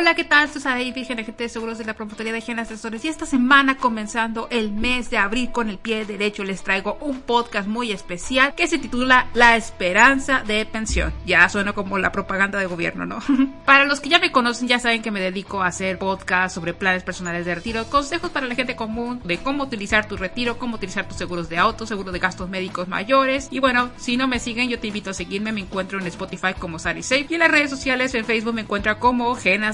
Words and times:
Hola, 0.00 0.14
¿qué 0.14 0.22
tal? 0.22 0.48
Soy 0.48 0.62
Sara 0.62 0.78
Virgen, 0.78 1.18
agente 1.18 1.42
de 1.42 1.48
seguros 1.48 1.76
de 1.76 1.84
la 1.84 1.92
Promotoría 1.92 2.32
de 2.32 2.40
Gen 2.40 2.60
Asesores. 2.60 3.04
Y 3.04 3.08
esta 3.08 3.26
semana, 3.26 3.78
comenzando 3.78 4.46
el 4.48 4.70
mes 4.70 5.10
de 5.10 5.18
abril 5.18 5.50
con 5.50 5.68
el 5.68 5.78
pie 5.78 6.04
derecho, 6.04 6.44
les 6.44 6.62
traigo 6.62 6.98
un 7.00 7.20
podcast 7.20 7.66
muy 7.66 7.90
especial 7.90 8.54
que 8.54 8.68
se 8.68 8.78
titula 8.78 9.26
La 9.34 9.56
Esperanza 9.56 10.44
de 10.46 10.64
Pensión. 10.66 11.12
Ya 11.26 11.48
suena 11.48 11.72
como 11.72 11.98
la 11.98 12.12
propaganda 12.12 12.60
de 12.60 12.66
gobierno, 12.66 13.06
¿no? 13.06 13.18
para 13.64 13.86
los 13.86 13.98
que 13.98 14.08
ya 14.08 14.20
me 14.20 14.30
conocen, 14.30 14.68
ya 14.68 14.78
saben 14.78 15.02
que 15.02 15.10
me 15.10 15.18
dedico 15.20 15.64
a 15.64 15.66
hacer 15.66 15.98
podcasts 15.98 16.54
sobre 16.54 16.74
planes 16.74 17.02
personales 17.02 17.44
de 17.44 17.56
retiro, 17.56 17.84
consejos 17.90 18.30
para 18.30 18.46
la 18.46 18.54
gente 18.54 18.76
común 18.76 19.20
de 19.24 19.38
cómo 19.38 19.64
utilizar 19.64 20.06
tu 20.06 20.16
retiro, 20.16 20.58
cómo 20.58 20.76
utilizar 20.76 21.08
tus 21.08 21.16
seguros 21.16 21.48
de 21.48 21.58
auto, 21.58 21.88
seguro 21.88 22.12
de 22.12 22.20
gastos 22.20 22.48
médicos 22.48 22.86
mayores. 22.86 23.48
Y 23.50 23.58
bueno, 23.58 23.90
si 23.96 24.16
no 24.16 24.28
me 24.28 24.38
siguen, 24.38 24.68
yo 24.68 24.78
te 24.78 24.86
invito 24.86 25.10
a 25.10 25.14
seguirme. 25.14 25.50
Me 25.50 25.62
encuentro 25.62 25.98
en 25.98 26.06
Spotify 26.06 26.54
como 26.56 26.78
Sari 26.78 27.02
Safe 27.02 27.26
y 27.28 27.34
en 27.34 27.40
las 27.40 27.50
redes 27.50 27.70
sociales, 27.70 28.14
en 28.14 28.24
Facebook 28.24 28.54
me 28.54 28.60
encuentra 28.60 29.00
como 29.00 29.34
Gen. 29.34 29.64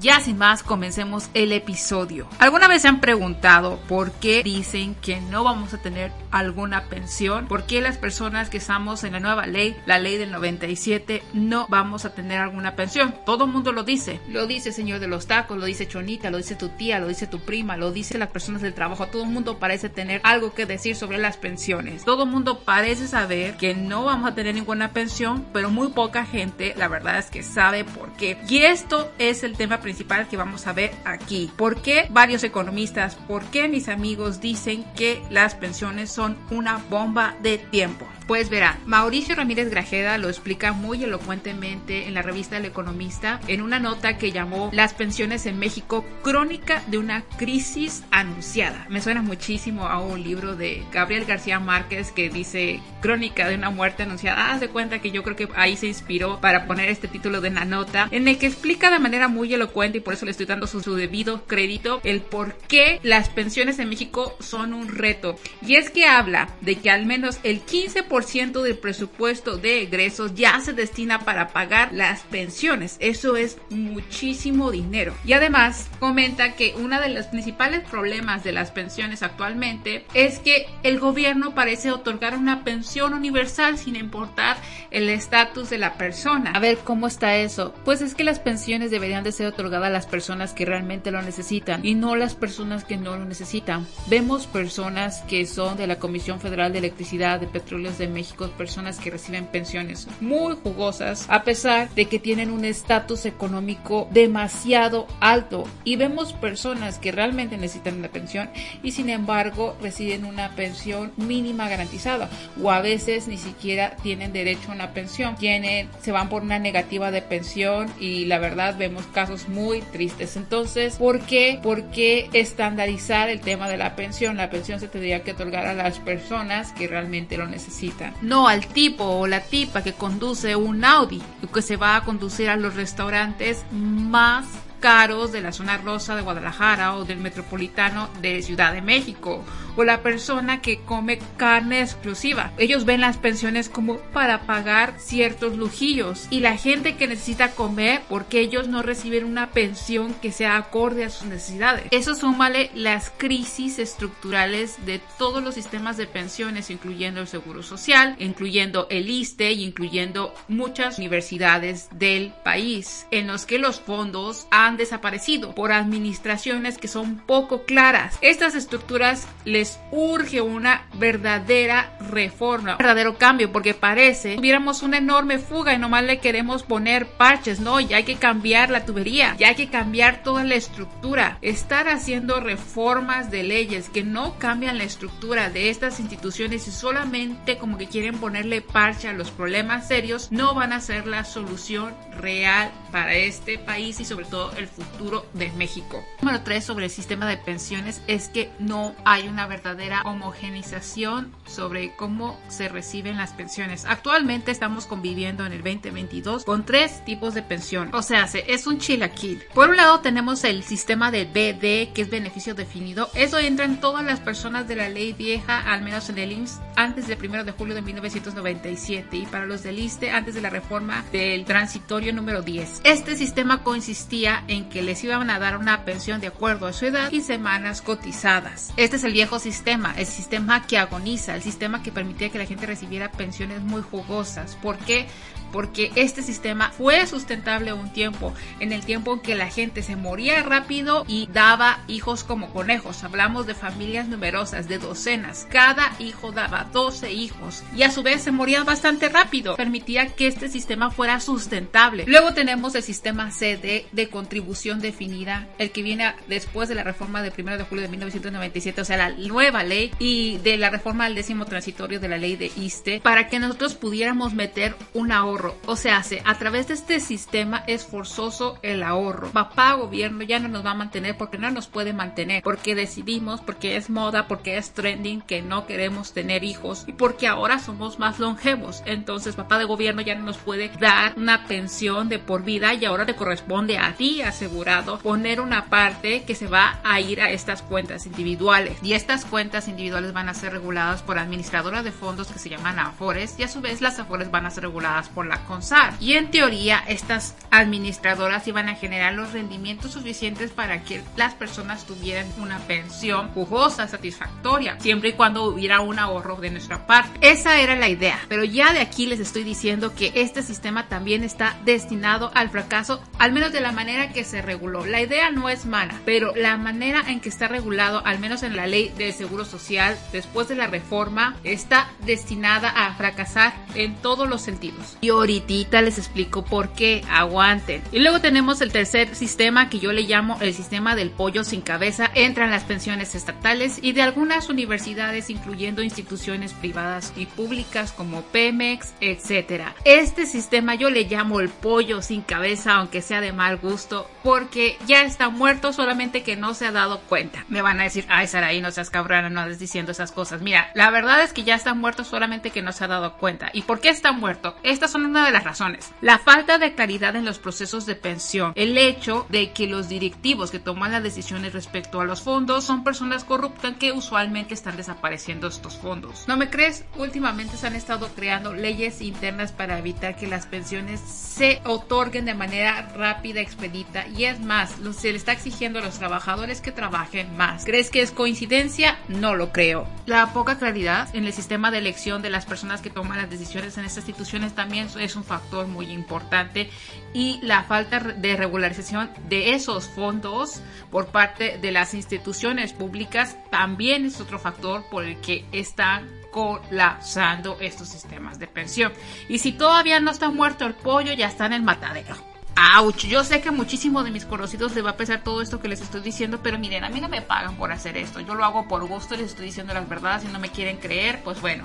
Ya 0.00 0.20
sin 0.20 0.38
más, 0.38 0.62
comencemos 0.62 1.28
el 1.34 1.52
episodio. 1.52 2.28
¿Alguna 2.38 2.68
vez 2.68 2.82
se 2.82 2.88
han 2.88 3.00
preguntado 3.00 3.78
por 3.88 4.12
qué 4.12 4.42
dicen 4.42 4.94
que 4.94 5.20
no 5.20 5.44
vamos 5.44 5.74
a 5.74 5.78
tener 5.78 6.12
alguna 6.30 6.84
pensión? 6.84 7.46
¿Por 7.46 7.64
qué 7.64 7.80
las 7.80 7.98
personas 7.98 8.48
que 8.48 8.58
estamos 8.58 9.04
en 9.04 9.12
la 9.12 9.20
nueva 9.20 9.46
ley, 9.46 9.76
la 9.86 9.98
ley 9.98 10.16
del 10.16 10.32
97, 10.32 11.22
no 11.34 11.66
vamos 11.68 12.04
a 12.04 12.14
tener 12.14 12.40
alguna 12.40 12.76
pensión? 12.76 13.14
Todo 13.26 13.44
el 13.44 13.50
mundo 13.50 13.72
lo 13.72 13.84
dice. 13.84 14.20
Lo 14.28 14.46
dice 14.46 14.70
el 14.70 14.74
señor 14.74 15.00
de 15.00 15.08
los 15.08 15.26
tacos, 15.26 15.58
lo 15.58 15.66
dice 15.66 15.86
Chonita, 15.86 16.30
lo 16.30 16.38
dice 16.38 16.56
tu 16.56 16.70
tía, 16.70 16.98
lo 16.98 17.08
dice 17.08 17.26
tu 17.26 17.40
prima, 17.40 17.76
lo 17.76 17.92
dice 17.92 18.18
las 18.18 18.28
personas 18.28 18.62
del 18.62 18.74
trabajo. 18.74 19.06
Todo 19.06 19.24
el 19.24 19.30
mundo 19.30 19.58
parece 19.58 19.88
tener 19.88 20.20
algo 20.24 20.54
que 20.54 20.66
decir 20.66 20.96
sobre 20.96 21.18
las 21.18 21.36
pensiones. 21.36 22.04
Todo 22.04 22.24
el 22.24 22.30
mundo 22.30 22.60
parece 22.60 23.06
saber 23.06 23.56
que 23.56 23.74
no 23.74 24.04
vamos 24.04 24.30
a 24.30 24.34
tener 24.34 24.54
ninguna 24.54 24.92
pensión, 24.92 25.46
pero 25.52 25.70
muy 25.70 25.88
poca 25.88 26.24
gente, 26.24 26.74
la 26.76 26.88
verdad 26.88 27.18
es 27.18 27.30
que 27.30 27.42
sabe 27.42 27.84
por 27.84 28.12
qué. 28.12 28.38
Y 28.48 28.58
esto 28.58 29.10
es 29.18 29.41
el 29.42 29.56
tema 29.56 29.80
principal 29.80 30.28
que 30.28 30.36
vamos 30.36 30.66
a 30.66 30.72
ver 30.72 30.92
aquí. 31.04 31.50
¿Por 31.56 31.82
qué 31.82 32.06
varios 32.10 32.44
economistas, 32.44 33.14
por 33.14 33.44
qué 33.44 33.68
mis 33.68 33.88
amigos 33.88 34.40
dicen 34.40 34.84
que 34.96 35.22
las 35.30 35.54
pensiones 35.54 36.10
son 36.10 36.36
una 36.50 36.78
bomba 36.90 37.36
de 37.42 37.58
tiempo? 37.58 38.06
Pues 38.26 38.50
verá, 38.50 38.78
Mauricio 38.86 39.34
Ramírez 39.34 39.68
Grajeda 39.68 40.16
lo 40.18 40.28
explica 40.28 40.72
muy 40.72 41.02
elocuentemente 41.02 42.06
en 42.06 42.14
la 42.14 42.22
revista 42.22 42.56
El 42.56 42.64
Economista 42.64 43.40
en 43.48 43.62
una 43.62 43.78
nota 43.78 44.16
que 44.16 44.32
llamó 44.32 44.70
Las 44.72 44.94
pensiones 44.94 45.46
en 45.46 45.58
México, 45.58 46.04
crónica 46.22 46.82
de 46.86 46.98
una 46.98 47.22
crisis 47.36 48.04
anunciada. 48.10 48.86
Me 48.88 49.00
suena 49.00 49.22
muchísimo 49.22 49.86
a 49.86 50.00
un 50.00 50.22
libro 50.22 50.56
de 50.56 50.82
Gabriel 50.92 51.24
García 51.24 51.60
Márquez 51.60 52.12
que 52.12 52.30
dice 52.30 52.80
Crónica 53.00 53.48
de 53.48 53.56
una 53.56 53.70
muerte 53.70 54.04
anunciada. 54.04 54.52
Haz 54.52 54.60
de 54.60 54.68
cuenta 54.68 55.00
que 55.00 55.10
yo 55.10 55.22
creo 55.22 55.36
que 55.36 55.48
ahí 55.54 55.76
se 55.76 55.88
inspiró 55.88 56.40
para 56.40 56.66
poner 56.66 56.88
este 56.88 57.08
título 57.08 57.40
de 57.40 57.50
la 57.50 57.64
nota, 57.64 58.08
en 58.10 58.28
el 58.28 58.38
que 58.38 58.46
explica 58.46 58.90
de 58.90 58.98
manera 58.98 59.28
muy 59.32 59.52
elocuente 59.52 59.98
y 59.98 60.00
por 60.00 60.14
eso 60.14 60.24
le 60.24 60.30
estoy 60.30 60.46
dando 60.46 60.66
su, 60.66 60.80
debido 60.94 61.44
crédito 61.46 62.00
el 62.04 62.20
por 62.20 62.54
qué 62.68 63.00
las 63.02 63.28
pensiones 63.28 63.78
en 63.78 63.88
México 63.88 64.36
son 64.40 64.74
un 64.74 64.88
reto. 64.88 65.36
Y 65.66 65.76
es 65.76 65.90
que 65.90 66.06
habla 66.06 66.48
de 66.60 66.76
que 66.76 66.90
al 66.90 67.06
menos 67.06 67.38
el 67.42 67.64
15% 67.64 68.62
del 68.62 68.78
presupuesto 68.78 69.56
de 69.56 69.82
egresos 69.82 70.34
ya 70.34 70.60
se 70.60 70.72
destina 70.72 71.20
para 71.20 71.48
pagar 71.48 71.92
las 71.92 72.20
pensiones. 72.22 72.96
Eso 73.00 73.36
es 73.36 73.58
muchísimo 73.70 74.70
dinero. 74.70 75.14
Y 75.24 75.32
además 75.32 75.88
comenta 75.98 76.54
que 76.54 76.74
uno 76.76 77.00
de 77.00 77.08
los 77.08 77.26
principales 77.26 77.80
problemas 77.88 78.44
de 78.44 78.52
las 78.52 78.70
pensiones 78.70 79.22
actualmente 79.22 80.04
es 80.14 80.38
que 80.38 80.66
el 80.82 80.98
gobierno 80.98 81.54
parece 81.54 81.90
otorgar 81.90 82.36
una 82.36 82.64
pensión 82.64 83.14
universal 83.14 83.78
sin 83.78 83.96
importar 83.96 84.56
el 84.90 85.08
estatus 85.08 85.70
de 85.70 85.78
la 85.78 85.94
persona. 85.94 86.52
A 86.54 86.60
ver, 86.60 86.78
¿cómo 86.78 87.06
está 87.06 87.36
eso? 87.36 87.74
Pues 87.84 88.02
es 88.02 88.14
que 88.14 88.24
las 88.24 88.38
pensiones 88.38 88.90
deberían 88.90 89.21
de 89.22 89.32
ser 89.32 89.46
otorgadas 89.46 89.88
a 89.88 89.92
las 89.92 90.06
personas 90.06 90.52
que 90.52 90.64
realmente 90.64 91.10
lo 91.10 91.22
necesitan 91.22 91.84
y 91.84 91.94
no 91.94 92.16
las 92.16 92.34
personas 92.34 92.84
que 92.84 92.96
no 92.96 93.16
lo 93.16 93.24
necesitan. 93.24 93.86
Vemos 94.08 94.46
personas 94.46 95.22
que 95.22 95.46
son 95.46 95.76
de 95.76 95.86
la 95.86 95.96
Comisión 95.96 96.40
Federal 96.40 96.72
de 96.72 96.78
Electricidad, 96.78 97.40
de 97.40 97.46
Petróleos 97.46 97.98
de 97.98 98.08
México, 98.08 98.48
personas 98.56 98.98
que 98.98 99.10
reciben 99.10 99.46
pensiones 99.46 100.08
muy 100.20 100.56
jugosas 100.62 101.26
a 101.28 101.42
pesar 101.44 101.90
de 101.94 102.06
que 102.06 102.18
tienen 102.18 102.50
un 102.50 102.64
estatus 102.64 103.26
económico 103.26 104.08
demasiado 104.10 105.06
alto 105.20 105.64
y 105.84 105.96
vemos 105.96 106.32
personas 106.32 106.98
que 106.98 107.12
realmente 107.12 107.56
necesitan 107.56 107.98
una 107.98 108.08
pensión 108.08 108.50
y 108.82 108.92
sin 108.92 109.10
embargo 109.10 109.76
reciben 109.80 110.24
una 110.24 110.50
pensión 110.50 111.12
mínima 111.16 111.68
garantizada 111.68 112.28
o 112.62 112.70
a 112.70 112.80
veces 112.80 113.28
ni 113.28 113.38
siquiera 113.38 113.96
tienen 114.02 114.32
derecho 114.32 114.70
a 114.70 114.74
una 114.74 114.92
pensión, 114.92 115.36
tienen, 115.36 115.88
se 116.00 116.12
van 116.12 116.28
por 116.28 116.42
una 116.42 116.58
negativa 116.58 117.10
de 117.10 117.22
pensión 117.22 117.90
y 117.98 118.26
la 118.26 118.38
verdad 118.38 118.76
vemos 118.78 119.11
casos 119.12 119.48
muy 119.48 119.80
tristes. 119.80 120.36
Entonces, 120.36 120.96
¿por 120.96 121.20
qué? 121.20 121.60
¿Por 121.62 121.84
qué 121.90 122.28
estandarizar 122.32 123.28
el 123.28 123.40
tema 123.40 123.68
de 123.68 123.76
la 123.76 123.94
pensión? 123.94 124.36
La 124.36 124.50
pensión 124.50 124.80
se 124.80 124.88
tendría 124.88 125.22
que 125.22 125.32
otorgar 125.32 125.66
a 125.66 125.74
las 125.74 125.98
personas 125.98 126.72
que 126.72 126.88
realmente 126.88 127.36
lo 127.36 127.46
necesitan, 127.46 128.14
no 128.22 128.48
al 128.48 128.66
tipo 128.66 129.04
o 129.04 129.26
la 129.26 129.40
tipa 129.40 129.82
que 129.82 129.92
conduce 129.92 130.56
un 130.56 130.84
Audi, 130.84 131.22
que 131.52 131.62
se 131.62 131.76
va 131.76 131.96
a 131.96 132.04
conducir 132.04 132.48
a 132.48 132.56
los 132.56 132.74
restaurantes 132.74 133.64
más 133.70 134.46
caros 134.82 135.32
de 135.32 135.40
la 135.40 135.52
zona 135.52 135.78
rosa 135.78 136.16
de 136.16 136.22
Guadalajara 136.22 136.96
o 136.96 137.04
del 137.06 137.18
metropolitano 137.18 138.10
de 138.20 138.42
Ciudad 138.42 138.74
de 138.74 138.82
México 138.82 139.42
o 139.76 139.84
la 139.84 140.02
persona 140.02 140.60
que 140.60 140.80
come 140.80 141.18
carne 141.36 141.80
exclusiva. 141.80 142.52
Ellos 142.58 142.84
ven 142.84 143.00
las 143.00 143.16
pensiones 143.16 143.68
como 143.68 143.98
para 144.12 144.42
pagar 144.42 144.96
ciertos 144.98 145.56
lujillos 145.56 146.26
y 146.30 146.40
la 146.40 146.56
gente 146.56 146.96
que 146.96 147.06
necesita 147.06 147.52
comer 147.52 148.02
porque 148.08 148.40
ellos 148.40 148.68
no 148.68 148.82
reciben 148.82 149.24
una 149.24 149.50
pensión 149.50 150.14
que 150.20 150.32
sea 150.32 150.56
acorde 150.56 151.04
a 151.04 151.10
sus 151.10 151.28
necesidades. 151.28 151.86
Eso 151.90 152.14
súmale 152.14 152.70
las 152.74 153.10
crisis 153.16 153.78
estructurales 153.78 154.84
de 154.84 155.00
todos 155.16 155.42
los 155.42 155.54
sistemas 155.54 155.96
de 155.96 156.06
pensiones, 156.06 156.70
incluyendo 156.70 157.20
el 157.20 157.28
Seguro 157.28 157.62
Social, 157.62 158.16
incluyendo 158.18 158.88
el 158.90 159.08
ISTE 159.08 159.52
y 159.52 159.64
incluyendo 159.64 160.34
muchas 160.48 160.98
universidades 160.98 161.88
del 161.92 162.32
país, 162.44 163.06
en 163.10 163.28
los 163.28 163.46
que 163.46 163.58
los 163.58 163.80
fondos 163.80 164.46
han 164.50 164.71
desaparecido 164.76 165.54
por 165.54 165.72
administraciones 165.72 166.78
que 166.78 166.88
son 166.88 167.18
poco 167.18 167.64
claras. 167.64 168.18
Estas 168.20 168.54
estructuras 168.54 169.26
les 169.44 169.78
urge 169.90 170.40
una 170.40 170.86
verdadera 170.94 171.96
reforma, 172.00 172.72
un 172.72 172.78
verdadero 172.78 173.16
cambio, 173.16 173.52
porque 173.52 173.74
parece 173.74 174.30
que 174.30 174.36
tuviéramos 174.36 174.82
una 174.82 174.98
enorme 174.98 175.38
fuga 175.38 175.74
y 175.74 175.78
nomás 175.78 176.04
le 176.04 176.18
queremos 176.18 176.62
poner 176.62 177.06
parches, 177.06 177.60
no, 177.60 177.80
ya 177.80 177.98
hay 177.98 178.04
que 178.04 178.16
cambiar 178.16 178.70
la 178.70 178.84
tubería, 178.84 179.36
ya 179.38 179.48
hay 179.48 179.54
que 179.54 179.70
cambiar 179.70 180.22
toda 180.22 180.44
la 180.44 180.54
estructura. 180.54 181.38
Estar 181.42 181.88
haciendo 181.88 182.40
reformas 182.40 183.30
de 183.30 183.42
leyes 183.42 183.88
que 183.88 184.02
no 184.02 184.38
cambian 184.38 184.78
la 184.78 184.84
estructura 184.84 185.50
de 185.50 185.70
estas 185.70 186.00
instituciones 186.00 186.68
y 186.68 186.70
solamente 186.70 187.58
como 187.58 187.78
que 187.78 187.88
quieren 187.88 188.18
ponerle 188.18 188.60
parche 188.60 189.08
a 189.08 189.12
los 189.12 189.30
problemas 189.30 189.88
serios, 189.88 190.30
no 190.30 190.54
van 190.54 190.72
a 190.72 190.80
ser 190.80 191.06
la 191.06 191.24
solución 191.24 191.94
real 192.16 192.70
para 192.90 193.14
este 193.14 193.58
país 193.58 194.00
y 194.00 194.04
sobre 194.04 194.26
todo 194.26 194.52
el 194.56 194.61
futuro 194.68 195.26
de 195.34 195.50
México. 195.52 196.04
Número 196.20 196.42
3 196.42 196.64
sobre 196.64 196.86
el 196.86 196.90
sistema 196.90 197.28
de 197.28 197.36
pensiones 197.36 198.02
es 198.06 198.28
que 198.28 198.50
no 198.58 198.94
hay 199.04 199.28
una 199.28 199.46
verdadera 199.46 200.02
homogenización 200.02 201.32
sobre 201.46 201.94
cómo 201.96 202.38
se 202.48 202.68
reciben 202.68 203.16
las 203.16 203.32
pensiones. 203.32 203.84
Actualmente 203.84 204.50
estamos 204.50 204.86
conviviendo 204.86 205.46
en 205.46 205.52
el 205.52 205.62
2022 205.62 206.44
con 206.44 206.64
tres 206.64 207.04
tipos 207.04 207.34
de 207.34 207.42
pensión. 207.42 207.90
O 207.92 208.02
sea, 208.02 208.28
es 208.46 208.66
un 208.66 208.78
chilaquil. 208.78 209.42
Por 209.54 209.70
un 209.70 209.76
lado 209.76 210.00
tenemos 210.00 210.44
el 210.44 210.62
sistema 210.62 211.10
de 211.10 211.24
BD, 211.24 211.92
que 211.92 212.02
es 212.02 212.10
beneficio 212.10 212.54
definido. 212.54 213.08
Eso 213.14 213.38
entra 213.38 213.64
en 213.64 213.80
todas 213.80 214.04
las 214.04 214.20
personas 214.20 214.68
de 214.68 214.76
la 214.76 214.88
ley 214.88 215.12
vieja, 215.12 215.60
al 215.60 215.82
menos 215.82 216.08
en 216.08 216.18
el 216.18 216.32
IMSS, 216.32 216.60
antes 216.76 217.06
del 217.06 217.18
1 217.22 217.44
de 217.44 217.52
julio 217.52 217.74
de 217.74 217.82
1997 217.82 219.16
y 219.16 219.26
para 219.26 219.46
los 219.46 219.62
del 219.62 219.78
ISTE 219.78 220.10
antes 220.10 220.34
de 220.34 220.40
la 220.40 220.50
reforma 220.50 221.04
del 221.12 221.44
transitorio 221.44 222.12
número 222.12 222.42
10. 222.42 222.82
Este 222.84 223.16
sistema 223.16 223.62
consistía 223.62 224.44
en 224.48 224.51
que 224.60 224.82
les 224.82 225.02
iban 225.02 225.30
a 225.30 225.38
dar 225.38 225.56
una 225.56 225.84
pensión 225.84 226.20
de 226.20 226.26
acuerdo 226.26 226.66
a 226.66 226.72
su 226.72 226.84
edad 226.84 227.10
y 227.10 227.22
semanas 227.22 227.80
cotizadas. 227.80 228.72
Este 228.76 228.96
es 228.96 229.04
el 229.04 229.12
viejo 229.12 229.38
sistema, 229.38 229.94
el 229.96 230.06
sistema 230.06 230.66
que 230.66 230.78
agoniza, 230.78 231.34
el 231.34 231.42
sistema 231.42 231.82
que 231.82 231.90
permitía 231.90 232.28
que 232.28 232.38
la 232.38 232.46
gente 232.46 232.66
recibiera 232.66 233.10
pensiones 233.10 233.62
muy 233.62 233.82
jugosas. 233.82 234.56
¿Por 234.60 234.76
qué? 234.78 235.06
Porque 235.52 235.92
este 235.96 236.22
sistema 236.22 236.70
fue 236.70 237.06
sustentable 237.06 237.72
un 237.72 237.92
tiempo, 237.92 238.32
en 238.60 238.72
el 238.72 238.84
tiempo 238.84 239.14
en 239.14 239.20
que 239.20 239.34
la 239.34 239.48
gente 239.48 239.82
se 239.82 239.96
moría 239.96 240.42
rápido 240.42 241.04
y 241.06 241.28
daba 241.32 241.80
hijos 241.88 242.24
como 242.24 242.50
conejos. 242.50 243.04
Hablamos 243.04 243.46
de 243.46 243.54
familias 243.54 244.08
numerosas, 244.08 244.68
de 244.68 244.78
docenas. 244.78 245.46
Cada 245.50 245.92
hijo 245.98 246.32
daba 246.32 246.64
12 246.72 247.12
hijos 247.12 247.62
y 247.76 247.82
a 247.82 247.90
su 247.90 248.02
vez 248.02 248.22
se 248.22 248.32
morían 248.32 248.64
bastante 248.64 249.08
rápido. 249.08 249.56
Permitía 249.56 250.06
que 250.14 250.26
este 250.26 250.48
sistema 250.48 250.90
fuera 250.90 251.20
sustentable. 251.20 252.04
Luego 252.06 252.32
tenemos 252.32 252.74
el 252.74 252.82
sistema 252.82 253.30
CD 253.30 253.86
de 253.92 254.08
contribución 254.32 254.80
definida, 254.80 255.46
el 255.58 255.72
que 255.72 255.82
viene 255.82 256.14
después 256.26 256.66
de 256.70 256.74
la 256.74 256.82
reforma 256.82 257.20
del 257.20 257.34
1 257.36 257.58
de 257.58 257.64
julio 257.64 257.82
de 257.82 257.88
1997, 257.88 258.80
o 258.80 258.84
sea, 258.86 258.96
la 258.96 259.10
nueva 259.10 259.62
ley 259.62 259.90
y 259.98 260.38
de 260.38 260.56
la 260.56 260.70
reforma 260.70 261.04
al 261.04 261.14
décimo 261.14 261.44
transitorio 261.44 262.00
de 262.00 262.08
la 262.08 262.16
ley 262.16 262.36
de 262.36 262.50
ISTE 262.56 263.02
para 263.02 263.28
que 263.28 263.38
nosotros 263.38 263.74
pudiéramos 263.74 264.32
meter 264.32 264.74
un 264.94 265.12
ahorro. 265.12 265.58
O 265.66 265.76
sea, 265.76 266.02
a 266.24 266.38
través 266.38 266.68
de 266.68 266.74
este 266.74 267.00
sistema 267.00 267.62
es 267.66 267.84
forzoso 267.84 268.58
el 268.62 268.82
ahorro. 268.82 269.30
Papá 269.32 269.74
gobierno 269.74 270.22
ya 270.22 270.38
no 270.38 270.48
nos 270.48 270.64
va 270.64 270.70
a 270.70 270.76
mantener 270.76 271.14
porque 271.18 271.36
no 271.36 271.50
nos 271.50 271.66
puede 271.66 271.92
mantener, 271.92 272.42
porque 272.42 272.74
decidimos, 272.74 273.42
porque 273.42 273.76
es 273.76 273.90
moda, 273.90 274.28
porque 274.28 274.56
es 274.56 274.70
trending 274.70 275.20
que 275.20 275.42
no 275.42 275.66
queremos 275.66 276.14
tener 276.14 276.42
hijos 276.42 276.84
y 276.86 276.92
porque 276.92 277.28
ahora 277.28 277.58
somos 277.58 277.98
más 277.98 278.18
longevos. 278.18 278.82
Entonces 278.86 279.34
papá 279.34 279.58
de 279.58 279.66
gobierno 279.66 280.00
ya 280.00 280.14
no 280.14 280.24
nos 280.24 280.38
puede 280.38 280.70
dar 280.80 281.12
una 281.18 281.46
pensión 281.46 282.08
de 282.08 282.18
por 282.18 282.44
vida 282.44 282.72
y 282.72 282.86
ahora 282.86 283.04
te 283.04 283.14
corresponde 283.14 283.76
a 283.76 283.92
ti 283.94 284.21
asegurado 284.24 284.98
poner 284.98 285.40
una 285.40 285.66
parte 285.66 286.24
que 286.24 286.34
se 286.34 286.46
va 286.46 286.80
a 286.84 287.00
ir 287.00 287.20
a 287.20 287.30
estas 287.30 287.62
cuentas 287.62 288.06
individuales. 288.06 288.78
Y 288.82 288.94
estas 288.94 289.24
cuentas 289.24 289.68
individuales 289.68 290.12
van 290.12 290.28
a 290.28 290.34
ser 290.34 290.52
reguladas 290.52 291.02
por 291.02 291.18
administradoras 291.18 291.84
de 291.84 291.92
fondos 291.92 292.28
que 292.28 292.38
se 292.38 292.48
llaman 292.48 292.78
AFORES 292.78 293.34
y 293.38 293.42
a 293.42 293.48
su 293.48 293.60
vez 293.60 293.80
las 293.80 293.98
AFORES 293.98 294.30
van 294.30 294.46
a 294.46 294.50
ser 294.50 294.64
reguladas 294.64 295.08
por 295.08 295.26
la 295.26 295.44
CONSAR. 295.44 295.94
Y 296.00 296.14
en 296.14 296.30
teoría 296.30 296.82
estas 296.86 297.34
administradoras 297.50 298.46
iban 298.48 298.68
a 298.68 298.74
generar 298.74 299.14
los 299.14 299.32
rendimientos 299.32 299.92
suficientes 299.92 300.50
para 300.50 300.82
que 300.82 301.02
las 301.16 301.34
personas 301.34 301.84
tuvieran 301.86 302.26
una 302.38 302.58
pensión 302.60 303.28
jugosa, 303.28 303.88
satisfactoria, 303.88 304.78
siempre 304.80 305.10
y 305.10 305.12
cuando 305.12 305.44
hubiera 305.44 305.80
un 305.80 305.98
ahorro 305.98 306.36
de 306.36 306.50
nuestra 306.50 306.86
parte. 306.86 307.18
Esa 307.20 307.60
era 307.60 307.76
la 307.76 307.88
idea, 307.88 308.18
pero 308.28 308.44
ya 308.44 308.72
de 308.72 308.80
aquí 308.80 309.06
les 309.06 309.20
estoy 309.20 309.44
diciendo 309.44 309.94
que 309.94 310.12
este 310.14 310.42
sistema 310.42 310.88
también 310.88 311.24
está 311.24 311.56
destinado 311.64 312.30
al 312.34 312.50
fracaso, 312.50 313.02
al 313.18 313.32
menos 313.32 313.52
de 313.52 313.60
la 313.60 313.72
manera 313.72 314.11
que 314.12 314.24
se 314.24 314.42
reguló. 314.42 314.86
La 314.86 315.00
idea 315.00 315.30
no 315.30 315.48
es 315.48 315.66
mala, 315.66 316.00
pero 316.04 316.34
la 316.34 316.56
manera 316.56 317.02
en 317.08 317.20
que 317.20 317.28
está 317.28 317.48
regulado, 317.48 318.04
al 318.04 318.18
menos 318.18 318.42
en 318.42 318.56
la 318.56 318.66
ley 318.66 318.92
del 318.96 319.12
Seguro 319.12 319.44
Social, 319.44 319.98
después 320.12 320.48
de 320.48 320.56
la 320.56 320.66
reforma, 320.66 321.36
está 321.44 321.90
destinada 322.04 322.68
a 322.68 322.94
fracasar 322.94 323.54
en 323.74 323.94
todos 323.96 324.28
los 324.28 324.42
sentidos. 324.42 324.96
Y 325.00 325.10
ahorita 325.10 325.82
les 325.82 325.98
explico 325.98 326.44
por 326.44 326.70
qué, 326.70 327.02
aguanten. 327.10 327.82
Y 327.92 328.00
luego 328.00 328.20
tenemos 328.20 328.60
el 328.60 328.72
tercer 328.72 329.14
sistema 329.14 329.68
que 329.68 329.78
yo 329.78 329.92
le 329.92 330.02
llamo 330.02 330.38
el 330.40 330.54
sistema 330.54 330.94
del 330.94 331.10
pollo 331.10 331.44
sin 331.44 331.60
cabeza. 331.60 332.10
Entran 332.14 332.50
las 332.50 332.64
pensiones 332.64 333.14
estatales 333.14 333.78
y 333.82 333.92
de 333.92 334.02
algunas 334.02 334.48
universidades, 334.48 335.30
incluyendo 335.30 335.82
instituciones 335.82 336.52
privadas 336.52 337.12
y 337.16 337.26
públicas 337.26 337.92
como 337.92 338.22
Pemex, 338.22 338.92
etc. 339.00 339.68
Este 339.84 340.26
sistema 340.26 340.74
yo 340.74 340.90
le 340.90 341.04
llamo 341.04 341.40
el 341.40 341.48
pollo 341.48 342.02
sin 342.02 342.22
cabeza, 342.22 342.74
aunque 342.74 343.02
sea 343.02 343.20
de 343.20 343.32
mal 343.32 343.58
gusto, 343.58 344.01
porque 344.22 344.78
ya 344.86 345.02
está 345.02 345.28
muerto, 345.28 345.72
solamente 345.72 346.22
que 346.22 346.36
no 346.36 346.54
se 346.54 346.66
ha 346.66 346.72
dado 346.72 347.00
cuenta. 347.00 347.44
Me 347.48 347.62
van 347.62 347.80
a 347.80 347.84
decir, 347.84 348.06
ay 348.08 348.26
Saraí, 348.26 348.60
no 348.60 348.70
seas 348.70 348.90
cabrona, 348.90 349.30
no 349.30 349.40
andes 349.40 349.58
diciendo 349.58 349.92
esas 349.92 350.12
cosas. 350.12 350.42
Mira, 350.42 350.70
la 350.74 350.90
verdad 350.90 351.22
es 351.22 351.32
que 351.32 351.44
ya 351.44 351.54
está 351.54 351.74
muerto 351.74 352.04
solamente 352.04 352.50
que 352.50 352.62
no 352.62 352.72
se 352.72 352.84
ha 352.84 352.88
dado 352.88 353.14
cuenta. 353.14 353.50
¿Y 353.52 353.62
por 353.62 353.80
qué 353.80 353.88
está 353.88 354.12
muerto? 354.12 354.56
Estas 354.62 354.92
son 354.92 355.04
una 355.06 355.24
de 355.24 355.32
las 355.32 355.44
razones. 355.44 355.90
La 356.00 356.18
falta 356.18 356.58
de 356.58 356.74
claridad 356.74 357.16
en 357.16 357.24
los 357.24 357.38
procesos 357.38 357.86
de 357.86 357.96
pensión, 357.96 358.52
el 358.54 358.78
hecho 358.78 359.26
de 359.28 359.52
que 359.52 359.66
los 359.66 359.88
directivos 359.88 360.50
que 360.50 360.58
toman 360.58 360.92
las 360.92 361.02
decisiones 361.02 361.52
respecto 361.52 362.00
a 362.00 362.04
los 362.04 362.22
fondos 362.22 362.64
son 362.64 362.84
personas 362.84 363.24
corruptas 363.24 363.74
que 363.78 363.92
usualmente 363.92 364.54
están 364.54 364.76
desapareciendo 364.76 365.48
estos 365.48 365.76
fondos. 365.76 366.24
¿No 366.28 366.36
me 366.36 366.50
crees? 366.50 366.84
Últimamente 366.96 367.56
se 367.56 367.66
han 367.66 367.74
estado 367.74 368.08
creando 368.14 368.52
leyes 368.52 369.00
internas 369.00 369.52
para 369.52 369.78
evitar 369.78 370.16
que 370.16 370.26
las 370.26 370.46
pensiones 370.46 371.00
se 371.00 371.60
otorguen 371.64 372.24
de 372.24 372.34
manera 372.34 372.88
rápida, 372.96 373.40
expedita 373.40 373.91
y 374.14 374.24
es 374.24 374.40
más, 374.40 374.76
se 374.96 375.10
le 375.10 375.18
está 375.18 375.32
exigiendo 375.32 375.78
a 375.78 375.82
los 375.82 375.98
trabajadores 375.98 376.60
que 376.60 376.72
trabajen 376.72 377.36
más. 377.36 377.64
¿Crees 377.64 377.90
que 377.90 378.00
es 378.00 378.10
coincidencia? 378.10 378.98
No 379.08 379.34
lo 379.34 379.52
creo. 379.52 379.86
La 380.06 380.32
poca 380.32 380.58
claridad 380.58 381.08
en 381.14 381.24
el 381.24 381.32
sistema 381.32 381.70
de 381.70 381.78
elección 381.78 382.22
de 382.22 382.30
las 382.30 382.46
personas 382.46 382.80
que 382.80 382.90
toman 382.90 383.18
las 383.18 383.30
decisiones 383.30 383.76
en 383.78 383.84
estas 383.84 384.08
instituciones 384.08 384.54
también 384.54 384.88
es 384.98 385.16
un 385.16 385.24
factor 385.24 385.66
muy 385.66 385.90
importante 385.90 386.70
y 387.12 387.40
la 387.42 387.64
falta 387.64 388.00
de 388.00 388.36
regularización 388.36 389.10
de 389.28 389.54
esos 389.54 389.88
fondos 389.88 390.62
por 390.90 391.08
parte 391.08 391.58
de 391.58 391.72
las 391.72 391.94
instituciones 391.94 392.72
públicas 392.72 393.36
también 393.50 394.06
es 394.06 394.20
otro 394.20 394.38
factor 394.38 394.84
por 394.90 395.04
el 395.04 395.20
que 395.20 395.44
están 395.52 396.08
colapsando 396.30 397.58
estos 397.60 397.88
sistemas 397.88 398.38
de 398.38 398.46
pensión. 398.46 398.92
Y 399.28 399.38
si 399.38 399.52
todavía 399.52 400.00
no 400.00 400.10
está 400.10 400.30
muerto 400.30 400.64
el 400.64 400.74
pollo, 400.74 401.12
ya 401.12 401.28
está 401.28 401.46
en 401.46 401.52
el 401.52 401.62
matadero. 401.62 402.31
Ouch, 402.64 403.06
yo 403.06 403.24
sé 403.24 403.40
que 403.40 403.50
muchísimo 403.50 404.04
de 404.04 404.12
mis 404.12 404.24
conocidos 404.24 404.72
les 404.76 404.84
va 404.84 404.90
a 404.90 404.96
pesar 404.96 405.24
todo 405.24 405.42
esto 405.42 405.58
que 405.58 405.66
les 405.66 405.80
estoy 405.80 406.00
diciendo, 406.00 406.40
pero 406.44 406.60
miren, 406.60 406.84
a 406.84 406.90
mí 406.90 407.00
no 407.00 407.08
me 407.08 407.20
pagan 407.20 407.56
por 407.56 407.72
hacer 407.72 407.96
esto. 407.96 408.20
Yo 408.20 408.34
lo 408.34 408.44
hago 408.44 408.68
por 408.68 408.86
gusto, 408.86 409.16
les 409.16 409.26
estoy 409.26 409.46
diciendo 409.46 409.74
las 409.74 409.88
verdades 409.88 410.24
y 410.24 410.32
no 410.32 410.38
me 410.38 410.48
quieren 410.48 410.76
creer, 410.76 411.24
pues 411.24 411.40
bueno, 411.40 411.64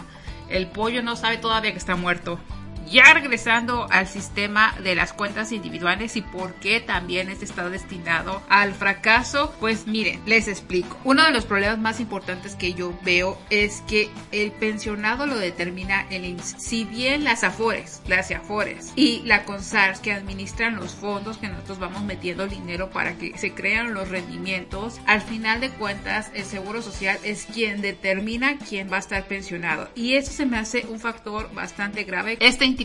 el 0.49 0.65
pollo 0.65 1.03
no 1.03 1.15
sabe 1.15 1.38
todavía 1.38 1.71
que 1.71 1.77
está 1.77 1.95
muerto. 1.95 2.39
Ya 2.89 3.13
regresando 3.13 3.87
al 3.89 4.07
sistema 4.07 4.73
de 4.81 4.95
las 4.95 5.11
cuentas 5.11 5.51
individuales 5.51 6.15
y 6.15 6.21
por 6.21 6.53
qué 6.55 6.79
también 6.79 7.29
este 7.29 7.43
está 7.45 7.69
destinado 7.69 8.41
al 8.47 8.73
fracaso, 8.73 9.53
pues 9.59 9.87
miren, 9.87 10.21
les 10.25 10.47
explico. 10.47 10.97
Uno 11.03 11.25
de 11.25 11.31
los 11.31 11.45
problemas 11.45 11.79
más 11.79 11.99
importantes 11.99 12.55
que 12.55 12.73
yo 12.73 12.97
veo 13.03 13.37
es 13.49 13.81
que 13.87 14.09
el 14.31 14.51
pensionado 14.51 15.25
lo 15.25 15.37
determina 15.37 16.07
el 16.09 16.25
IMSS. 16.25 16.55
Si 16.59 16.85
bien 16.85 17.23
las 17.23 17.43
AFORES, 17.43 18.01
las 18.07 18.31
AFORES 18.31 18.93
y 18.95 19.21
la 19.23 19.43
CONSARS 19.43 19.99
que 19.99 20.13
administran 20.13 20.75
los 20.77 20.95
fondos 20.95 21.37
que 21.37 21.49
nosotros 21.49 21.79
vamos 21.79 22.03
metiendo 22.03 22.47
dinero 22.47 22.89
para 22.89 23.17
que 23.17 23.37
se 23.37 23.53
crean 23.53 23.93
los 23.93 24.09
rendimientos, 24.09 25.01
al 25.05 25.21
final 25.21 25.59
de 25.59 25.71
cuentas 25.71 26.31
el 26.33 26.45
Seguro 26.45 26.81
Social 26.81 27.17
es 27.23 27.45
quien 27.45 27.81
determina 27.81 28.57
quién 28.57 28.89
va 28.91 28.97
a 28.97 28.99
estar 28.99 29.25
pensionado. 29.25 29.89
Y 29.95 30.13
eso 30.13 30.31
se 30.31 30.45
me 30.45 30.57
hace 30.57 30.85
un 30.87 30.99
factor 30.99 31.53
bastante 31.53 32.03
grave. 32.03 32.37
Este 32.39 32.76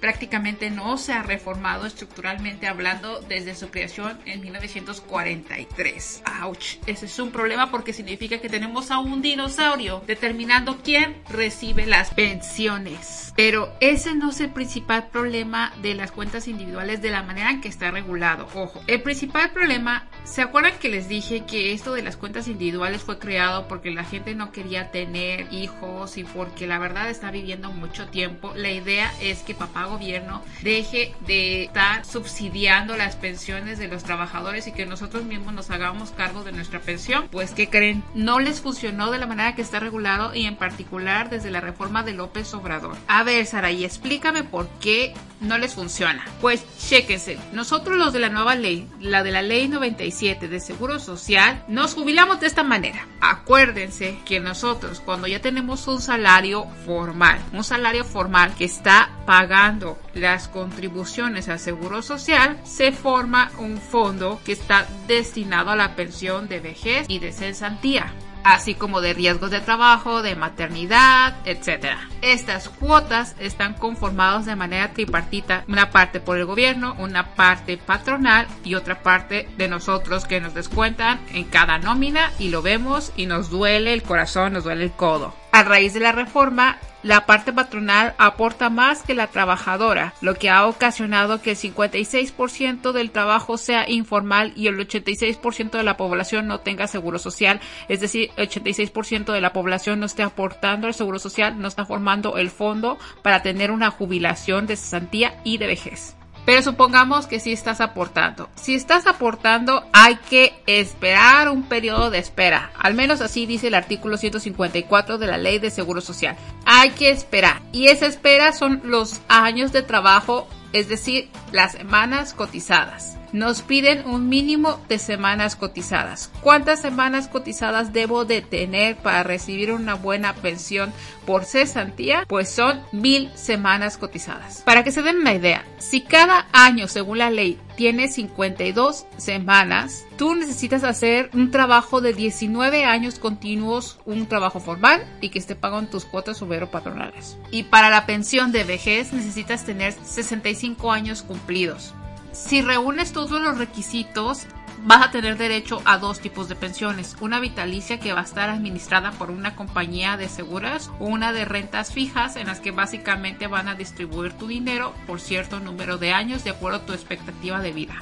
prácticamente 0.00 0.70
no 0.70 0.98
se 0.98 1.12
ha 1.12 1.22
reformado 1.22 1.86
estructuralmente 1.86 2.66
hablando 2.66 3.20
desde 3.20 3.54
su 3.54 3.70
creación 3.70 4.18
en 4.26 4.40
1943. 4.40 6.22
¡Auch! 6.40 6.78
Ese 6.86 7.06
es 7.06 7.18
un 7.18 7.30
problema 7.30 7.70
porque 7.70 7.92
significa 7.92 8.38
que 8.38 8.48
tenemos 8.48 8.90
a 8.90 8.98
un 8.98 9.22
dinosaurio 9.22 10.02
determinando 10.06 10.78
quién 10.82 11.16
recibe 11.30 11.86
las 11.86 12.10
pensiones. 12.10 13.32
Pero 13.36 13.72
ese 13.80 14.14
no 14.14 14.30
es 14.30 14.40
el 14.40 14.50
principal 14.50 15.08
problema 15.08 15.72
de 15.80 15.94
las 15.94 16.10
cuentas 16.10 16.48
individuales 16.48 17.00
de 17.00 17.10
la 17.10 17.22
manera 17.22 17.50
en 17.50 17.60
que 17.60 17.68
está 17.68 17.90
regulado. 17.90 18.48
Ojo, 18.54 18.82
el 18.86 19.02
principal 19.02 19.50
problema, 19.52 20.08
¿se 20.24 20.42
acuerdan 20.42 20.78
que 20.78 20.88
les 20.88 21.08
dije 21.08 21.44
que 21.46 21.72
esto 21.72 21.94
de 21.94 22.02
las 22.02 22.16
cuentas 22.16 22.48
individuales 22.48 23.02
fue 23.02 23.18
creado 23.18 23.68
porque 23.68 23.90
la 23.90 24.04
gente 24.04 24.34
no 24.34 24.52
quería 24.52 24.90
tener 24.90 25.52
hijos 25.52 26.16
y 26.18 26.24
porque 26.24 26.66
la 26.66 26.78
verdad 26.78 27.08
está 27.08 27.30
viviendo 27.30 27.70
mucho 27.70 28.08
tiempo? 28.08 28.52
La 28.54 28.70
idea 28.70 29.12
es 29.30 29.40
que 29.40 29.54
papá 29.54 29.84
gobierno 29.84 30.42
deje 30.62 31.14
de 31.26 31.64
estar 31.64 32.04
subsidiando 32.04 32.96
las 32.96 33.16
pensiones 33.16 33.78
de 33.78 33.88
los 33.88 34.02
trabajadores 34.02 34.66
y 34.66 34.72
que 34.72 34.86
nosotros 34.86 35.24
mismos 35.24 35.54
nos 35.54 35.70
hagamos 35.70 36.10
cargo 36.10 36.44
de 36.44 36.52
nuestra 36.52 36.80
pensión. 36.80 37.28
Pues, 37.30 37.52
¿qué 37.52 37.68
creen? 37.68 38.02
No 38.14 38.40
les 38.40 38.60
funcionó 38.60 39.10
de 39.10 39.18
la 39.18 39.26
manera 39.26 39.54
que 39.54 39.62
está 39.62 39.80
regulado 39.80 40.34
y 40.34 40.46
en 40.46 40.56
particular 40.56 41.30
desde 41.30 41.50
la 41.50 41.60
reforma 41.60 42.02
de 42.02 42.12
López 42.12 42.52
Obrador. 42.54 42.96
A 43.08 43.22
ver, 43.22 43.46
y 43.72 43.84
explícame 43.84 44.44
por 44.44 44.68
qué 44.80 45.14
no 45.42 45.58
les 45.58 45.74
funciona. 45.74 46.24
Pues, 46.40 46.64
chéquense. 46.78 47.38
Nosotros 47.52 47.96
los 47.96 48.12
de 48.12 48.20
la 48.20 48.28
nueva 48.28 48.54
ley, 48.54 48.88
la 49.00 49.22
de 49.22 49.30
la 49.30 49.42
ley 49.42 49.68
97 49.68 50.48
de 50.48 50.60
Seguro 50.60 50.98
Social, 50.98 51.64
nos 51.68 51.94
jubilamos 51.94 52.40
de 52.40 52.46
esta 52.46 52.62
manera. 52.62 53.06
Acuérdense 53.20 54.18
que 54.24 54.40
nosotros 54.40 55.00
cuando 55.00 55.26
ya 55.26 55.40
tenemos 55.40 55.86
un 55.88 56.00
salario 56.00 56.66
formal, 56.86 57.38
un 57.52 57.64
salario 57.64 58.04
formal 58.04 58.54
que 58.54 58.64
está 58.64 59.10
pagando 59.26 59.98
las 60.14 60.48
contribuciones 60.48 61.48
al 61.48 61.58
Seguro 61.58 62.02
Social, 62.02 62.58
se 62.64 62.92
forma 62.92 63.50
un 63.58 63.78
fondo 63.78 64.40
que 64.44 64.52
está 64.52 64.86
destinado 65.06 65.70
a 65.70 65.76
la 65.76 65.94
pensión 65.96 66.48
de 66.48 66.60
vejez 66.60 67.06
y 67.08 67.18
de 67.18 67.32
cesantía 67.32 68.12
así 68.44 68.74
como 68.74 69.00
de 69.00 69.14
riesgos 69.14 69.50
de 69.50 69.60
trabajo, 69.60 70.22
de 70.22 70.36
maternidad, 70.36 71.36
etc. 71.44 71.96
Estas 72.22 72.68
cuotas 72.68 73.36
están 73.38 73.74
conformadas 73.74 74.46
de 74.46 74.56
manera 74.56 74.92
tripartita, 74.92 75.64
una 75.68 75.90
parte 75.90 76.20
por 76.20 76.38
el 76.38 76.44
gobierno, 76.44 76.94
una 76.98 77.34
parte 77.34 77.76
patronal 77.76 78.46
y 78.64 78.74
otra 78.74 79.02
parte 79.02 79.48
de 79.56 79.68
nosotros 79.68 80.24
que 80.24 80.40
nos 80.40 80.54
descuentan 80.54 81.20
en 81.32 81.44
cada 81.44 81.78
nómina 81.78 82.32
y 82.38 82.48
lo 82.48 82.62
vemos 82.62 83.12
y 83.16 83.26
nos 83.26 83.50
duele 83.50 83.92
el 83.94 84.02
corazón, 84.02 84.54
nos 84.54 84.64
duele 84.64 84.84
el 84.84 84.92
codo. 84.92 85.41
A 85.54 85.64
raíz 85.64 85.92
de 85.92 86.00
la 86.00 86.12
reforma, 86.12 86.78
la 87.02 87.26
parte 87.26 87.52
patronal 87.52 88.14
aporta 88.16 88.70
más 88.70 89.02
que 89.02 89.14
la 89.14 89.26
trabajadora, 89.26 90.14
lo 90.22 90.34
que 90.36 90.48
ha 90.48 90.66
ocasionado 90.66 91.42
que 91.42 91.50
el 91.50 91.56
56% 91.58 92.92
del 92.92 93.10
trabajo 93.10 93.58
sea 93.58 93.90
informal 93.90 94.54
y 94.56 94.68
el 94.68 94.78
86% 94.78 95.72
de 95.72 95.82
la 95.82 95.98
población 95.98 96.46
no 96.46 96.60
tenga 96.60 96.86
seguro 96.86 97.18
social, 97.18 97.60
es 97.90 98.00
decir, 98.00 98.30
el 98.36 98.48
86% 98.48 99.30
de 99.30 99.40
la 99.42 99.52
población 99.52 100.00
no 100.00 100.06
esté 100.06 100.22
aportando 100.22 100.86
al 100.86 100.94
seguro 100.94 101.18
social, 101.18 101.60
no 101.60 101.68
está 101.68 101.84
formando 101.84 102.38
el 102.38 102.48
fondo 102.48 102.98
para 103.20 103.42
tener 103.42 103.72
una 103.72 103.90
jubilación 103.90 104.66
de 104.66 104.76
cesantía 104.76 105.38
y 105.44 105.58
de 105.58 105.66
vejez. 105.66 106.16
Pero 106.44 106.62
supongamos 106.62 107.26
que 107.26 107.40
sí 107.40 107.52
estás 107.52 107.80
aportando. 107.80 108.48
Si 108.54 108.74
estás 108.74 109.06
aportando, 109.06 109.84
hay 109.92 110.16
que 110.16 110.54
esperar 110.66 111.48
un 111.48 111.62
periodo 111.62 112.10
de 112.10 112.18
espera. 112.18 112.72
Al 112.78 112.94
menos 112.94 113.20
así 113.20 113.46
dice 113.46 113.68
el 113.68 113.74
artículo 113.74 114.16
154 114.16 115.18
de 115.18 115.26
la 115.26 115.38
Ley 115.38 115.58
de 115.58 115.70
Seguro 115.70 116.00
Social. 116.00 116.36
Hay 116.64 116.90
que 116.90 117.10
esperar. 117.10 117.62
Y 117.72 117.88
esa 117.88 118.06
espera 118.06 118.52
son 118.52 118.82
los 118.84 119.20
años 119.28 119.72
de 119.72 119.82
trabajo, 119.82 120.48
es 120.72 120.88
decir, 120.88 121.30
las 121.52 121.72
semanas 121.72 122.34
cotizadas 122.34 123.18
nos 123.32 123.62
piden 123.62 124.06
un 124.06 124.28
mínimo 124.28 124.78
de 124.88 124.98
semanas 124.98 125.56
cotizadas. 125.56 126.30
¿Cuántas 126.42 126.80
semanas 126.80 127.28
cotizadas 127.28 127.92
debo 127.92 128.24
de 128.24 128.42
tener 128.42 128.96
para 128.96 129.22
recibir 129.22 129.72
una 129.72 129.94
buena 129.94 130.34
pensión 130.34 130.92
por 131.26 131.44
cesantía? 131.44 132.24
Pues 132.28 132.50
son 132.50 132.82
mil 132.92 133.30
semanas 133.34 133.96
cotizadas. 133.96 134.62
Para 134.62 134.84
que 134.84 134.92
se 134.92 135.02
den 135.02 135.18
una 135.18 135.34
idea, 135.34 135.64
si 135.78 136.02
cada 136.02 136.46
año, 136.52 136.88
según 136.88 137.18
la 137.18 137.30
ley, 137.30 137.58
tiene 137.76 138.08
52 138.08 139.06
semanas, 139.16 140.04
tú 140.18 140.34
necesitas 140.34 140.84
hacer 140.84 141.30
un 141.32 141.50
trabajo 141.50 142.00
de 142.00 142.12
19 142.12 142.84
años 142.84 143.18
continuos, 143.18 143.98
un 144.04 144.26
trabajo 144.26 144.60
formal 144.60 145.04
y 145.20 145.30
que 145.30 145.38
esté 145.38 145.56
pagando 145.56 145.90
tus 145.90 146.04
cuotas 146.04 146.42
obrero 146.42 146.70
patronales. 146.70 147.38
Y 147.50 147.64
para 147.64 147.88
la 147.88 148.04
pensión 148.04 148.52
de 148.52 148.64
vejez 148.64 149.12
necesitas 149.12 149.64
tener 149.64 149.94
65 149.94 150.92
años 150.92 151.22
cumplidos 151.22 151.94
si 152.32 152.62
reúnes 152.62 153.12
todos 153.12 153.40
los 153.40 153.58
requisitos, 153.58 154.46
vas 154.84 155.06
a 155.06 155.10
tener 155.10 155.36
derecho 155.36 155.82
a 155.84 155.98
dos 155.98 156.20
tipos 156.20 156.48
de 156.48 156.56
pensiones. 156.56 157.16
Una 157.20 157.40
vitalicia 157.40 158.00
que 158.00 158.12
va 158.12 158.20
a 158.20 158.24
estar 158.24 158.50
administrada 158.50 159.12
por 159.12 159.30
una 159.30 159.54
compañía 159.54 160.16
de 160.16 160.28
seguras 160.28 160.90
o 160.98 161.06
una 161.06 161.32
de 161.32 161.44
rentas 161.44 161.92
fijas 161.92 162.36
en 162.36 162.48
las 162.48 162.60
que 162.60 162.70
básicamente 162.70 163.46
van 163.46 163.68
a 163.68 163.74
distribuir 163.74 164.32
tu 164.32 164.46
dinero 164.46 164.92
por 165.06 165.20
cierto 165.20 165.60
número 165.60 165.98
de 165.98 166.12
años 166.12 166.44
de 166.44 166.50
acuerdo 166.50 166.78
a 166.78 166.86
tu 166.86 166.92
expectativa 166.92 167.60
de 167.60 167.72
vida. 167.72 167.94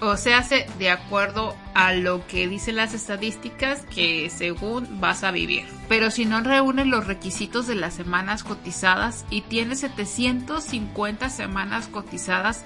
O 0.00 0.16
se 0.16 0.32
hace 0.32 0.66
de 0.78 0.90
acuerdo 0.90 1.56
a 1.74 1.92
lo 1.92 2.24
que 2.28 2.46
dicen 2.46 2.76
las 2.76 2.94
estadísticas 2.94 3.82
que 3.92 4.30
según 4.30 5.00
vas 5.00 5.24
a 5.24 5.32
vivir. 5.32 5.64
Pero 5.88 6.12
si 6.12 6.24
no 6.24 6.40
reúnes 6.40 6.86
los 6.86 7.08
requisitos 7.08 7.66
de 7.66 7.74
las 7.74 7.94
semanas 7.94 8.44
cotizadas 8.44 9.24
y 9.28 9.40
tienes 9.40 9.80
750 9.80 11.30
semanas 11.30 11.88
cotizadas, 11.88 12.64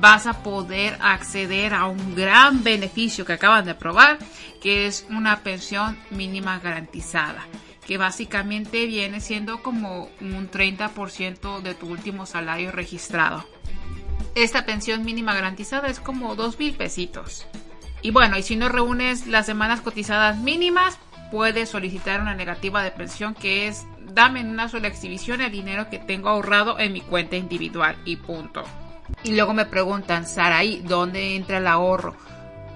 vas 0.00 0.26
a 0.26 0.42
poder 0.42 0.98
acceder 1.00 1.74
a 1.74 1.86
un 1.86 2.14
gran 2.14 2.62
beneficio 2.62 3.24
que 3.24 3.34
acaban 3.34 3.64
de 3.64 3.72
aprobar, 3.72 4.18
que 4.60 4.86
es 4.86 5.06
una 5.10 5.40
pensión 5.40 5.98
mínima 6.10 6.58
garantizada 6.58 7.46
que 7.86 7.98
básicamente 7.98 8.86
viene 8.86 9.20
siendo 9.20 9.62
como 9.62 10.08
un 10.20 10.50
30% 10.50 11.60
de 11.60 11.74
tu 11.74 11.86
último 11.86 12.26
salario 12.26 12.72
registrado. 12.72 13.44
Esta 14.34 14.66
pensión 14.66 15.04
mínima 15.04 15.34
garantizada 15.34 15.88
es 15.88 16.00
como 16.00 16.34
dos 16.34 16.58
mil 16.58 16.74
pesitos. 16.74 17.46
Y 18.02 18.10
bueno, 18.10 18.36
y 18.36 18.42
si 18.42 18.56
no 18.56 18.68
reúnes 18.68 19.26
las 19.26 19.46
semanas 19.46 19.80
cotizadas 19.80 20.38
mínimas, 20.38 20.98
puedes 21.30 21.70
solicitar 21.70 22.20
una 22.20 22.34
negativa 22.34 22.82
de 22.82 22.90
pensión 22.90 23.34
que 23.34 23.68
es 23.68 23.86
dame 24.12 24.40
en 24.40 24.50
una 24.50 24.68
sola 24.68 24.88
exhibición 24.88 25.40
el 25.40 25.52
dinero 25.52 25.88
que 25.88 25.98
tengo 25.98 26.28
ahorrado 26.28 26.78
en 26.78 26.92
mi 26.92 27.00
cuenta 27.00 27.36
individual 27.36 27.96
y 28.04 28.16
punto. 28.16 28.64
Y 29.22 29.34
luego 29.34 29.54
me 29.54 29.66
preguntan, 29.66 30.26
Saraí, 30.26 30.82
¿dónde 30.82 31.36
entra 31.36 31.58
el 31.58 31.66
ahorro? 31.66 32.14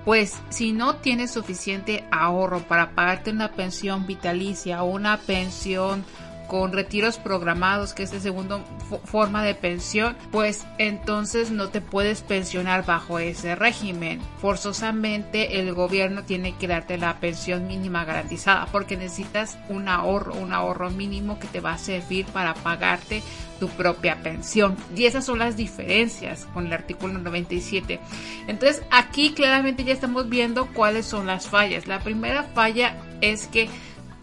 Pues 0.05 0.39
si 0.49 0.73
no 0.73 0.97
tienes 0.97 1.31
suficiente 1.31 2.05
ahorro 2.11 2.61
para 2.61 2.91
pagarte 2.91 3.31
una 3.31 3.53
pensión 3.53 4.07
vitalicia 4.07 4.83
o 4.83 4.91
una 4.91 5.19
pensión 5.19 6.05
con 6.49 6.73
retiros 6.73 7.19
programados, 7.19 7.93
que 7.93 8.03
es 8.03 8.13
la 8.13 8.21
segunda 8.21 8.59
forma 9.05 9.45
de 9.45 9.55
pensión, 9.55 10.17
pues 10.33 10.67
entonces 10.79 11.51
no 11.51 11.69
te 11.69 11.81
puedes 11.81 12.23
pensionar 12.23 12.85
bajo 12.85 13.19
ese 13.19 13.55
régimen. 13.55 14.21
Forzosamente 14.41 15.61
el 15.61 15.73
gobierno 15.75 16.25
tiene 16.25 16.57
que 16.57 16.67
darte 16.67 16.99
la 16.99 17.21
pensión 17.21 17.67
mínima 17.67 18.05
garantizada 18.05 18.67
porque 18.73 18.97
necesitas 18.97 19.59
un 19.69 19.89
ahorro, 19.89 20.35
un 20.35 20.53
ahorro 20.53 20.91
mínimo 20.91 21.39
que 21.39 21.47
te 21.47 21.61
va 21.61 21.75
a 21.75 21.79
servir 21.79 22.27
para 22.27 22.55
pagarte 22.55 23.23
tu 23.61 23.69
propia 23.69 24.17
pensión. 24.23 24.77
Y 24.97 25.05
esas 25.05 25.27
son 25.27 25.39
las 25.39 25.57
diferencias 25.57 26.47
con 26.55 26.67
el 26.67 26.73
artículo 26.73 27.19
97. 27.19 28.01
Entonces 28.47 28.83
aquí 28.91 29.33
claramente 29.33 29.85
ya 29.85 29.93
estamos 29.93 30.29
viendo 30.29 30.67
cuáles 30.73 31.07
son 31.07 31.27
las 31.27 31.49
fallas. 31.49 31.87
La 31.87 32.01
primera 32.01 32.45
falla 32.45 32.97
es 33.21 33.47
que 33.49 33.69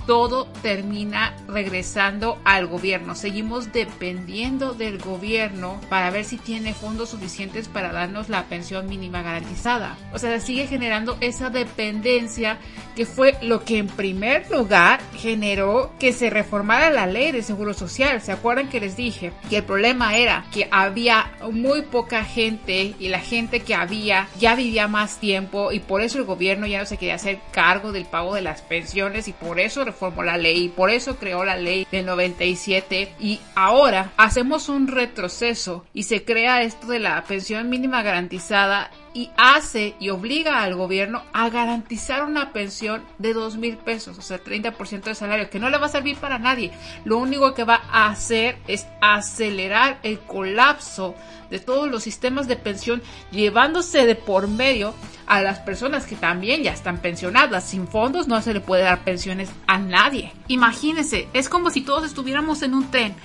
todo 0.06 0.46
termina 0.62 1.36
regresando 1.48 2.38
al 2.44 2.68
gobierno. 2.68 3.16
Seguimos 3.16 3.72
dependiendo 3.72 4.74
del 4.74 5.00
gobierno 5.00 5.80
para 5.90 6.10
ver 6.12 6.26
si 6.26 6.38
tiene 6.38 6.74
fondos 6.74 7.10
suficientes 7.10 7.68
para 7.68 7.92
darnos 7.92 8.30
la 8.30 8.46
pensión 8.46 8.88
mínima 8.88 9.22
garantizada. 9.22 9.98
O 10.14 10.20
sea, 10.20 10.40
sigue 10.40 10.68
generando 10.68 11.18
esa 11.22 11.50
dependencia 11.50 12.58
que 12.96 13.06
fue 13.06 13.36
lo 13.42 13.64
que 13.64 13.78
en 13.78 13.88
primer 13.88 14.50
lugar 14.50 15.00
generó 15.18 15.92
que 16.00 16.14
se 16.14 16.30
reformara 16.30 16.90
la 16.90 17.08
ley 17.08 17.32
de 17.32 17.42
seguro 17.42 17.74
social. 17.74 18.22
¿Se 18.22 18.32
acuerdan 18.32 18.70
que 18.70 18.80
les 18.80 18.96
dije 18.96 19.34
que 19.50 19.58
el 19.58 19.64
problema 19.64 20.16
era 20.16 20.46
que 20.54 20.68
había 20.72 21.32
muy 21.52 21.82
poca 21.82 22.24
gente 22.24 22.96
y 22.98 23.10
la 23.10 23.20
gente 23.20 23.60
que 23.60 23.76
había 23.76 24.28
ya 24.40 24.56
vivía 24.56 24.88
más 24.88 25.20
tiempo 25.20 25.72
y 25.72 25.80
por 25.80 26.02
eso 26.02 26.18
el 26.18 26.26
gobierno 26.26 26.68
ya 26.68 26.80
no 26.80 26.86
se 26.86 26.98
quería 26.98 27.16
hacer 27.16 27.40
cargo 27.52 27.92
del 27.92 28.06
pago 28.06 28.34
de 28.36 28.42
las 28.42 28.62
pensiones 28.62 29.28
y 29.28 29.34
por 29.34 29.60
eso 29.60 29.84
reformó 29.96 30.24
la 30.24 30.38
ley, 30.38 30.68
por 30.68 30.90
eso 30.90 31.16
creó 31.16 31.46
la 31.46 31.56
ley 31.56 31.88
del 31.90 32.06
97 32.06 33.14
y 33.18 33.40
ahora 33.56 34.12
hacemos 34.18 34.68
un 34.68 34.90
retroceso 34.90 35.86
y 35.94 36.04
se 36.04 36.26
crea 36.26 36.64
esto 36.64 36.88
de 36.88 37.00
la 37.00 37.24
pensión 37.24 37.70
mínima 37.70 38.04
garantizada 38.04 38.92
y 39.16 39.32
hace 39.38 39.96
y 39.98 40.10
obliga 40.10 40.62
al 40.62 40.76
gobierno 40.76 41.24
a 41.32 41.50
garantizar 41.50 42.24
una 42.24 42.52
pensión 42.52 43.02
de 43.18 43.34
dos 43.34 43.56
mil 43.56 43.78
pesos, 43.78 44.20
o 44.20 44.22
sea, 44.22 44.44
30% 44.44 45.04
del 45.04 45.16
salario, 45.16 45.50
que 45.50 45.58
no 45.58 45.70
le 45.70 45.78
va 45.78 45.86
a 45.86 45.90
servir 45.90 46.18
para 46.18 46.38
nadie. 46.38 46.72
Lo 47.06 47.18
único 47.18 47.54
que 47.54 47.64
va 47.64 47.82
a 47.92 48.10
hacer 48.10 48.58
es 48.68 48.86
acelerar 49.02 50.00
el 50.04 50.20
colapso 50.20 51.16
de 51.50 51.60
todos 51.60 51.90
los 51.90 52.04
sistemas 52.04 52.50
de 52.50 52.58
pensión, 52.58 53.02
llevándose 53.32 54.06
de 54.06 54.16
por 54.16 54.50
medio 54.50 54.94
a 55.28 55.42
las 55.42 55.60
personas 55.60 56.06
que 56.06 56.18
también 56.18 56.62
ya 56.62 56.74
están 56.74 56.98
pensionadas. 56.98 57.64
Sin 57.64 57.88
fondos 57.88 58.28
no 58.28 58.42
se 58.42 58.54
le 58.54 58.60
puede 58.60 58.84
dar 58.84 59.06
pensiones 59.06 59.50
a 59.66 59.78
nadie. 59.78 60.34
Imagínense, 60.50 61.30
es 61.32 61.48
como 61.48 61.70
si 61.70 61.82
todos 61.82 62.04
estuviéramos 62.04 62.62
en 62.64 62.74
un 62.74 62.92
tren 62.92 63.16